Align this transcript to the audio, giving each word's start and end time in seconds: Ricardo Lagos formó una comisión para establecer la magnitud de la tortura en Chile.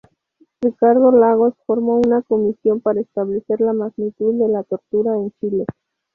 Ricardo 0.61 1.11
Lagos 1.11 1.53
formó 1.67 1.97
una 1.99 2.23
comisión 2.23 2.81
para 2.81 3.01
establecer 3.01 3.61
la 3.61 3.71
magnitud 3.73 4.33
de 4.39 4.47
la 4.49 4.63
tortura 4.63 5.13
en 5.15 5.31
Chile. 5.39 5.65